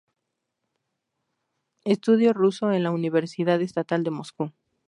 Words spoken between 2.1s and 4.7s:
ruso en la Universidad Estatal de Moscú.